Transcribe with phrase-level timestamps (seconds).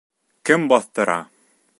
[0.49, 1.19] —Кем баҫтыра?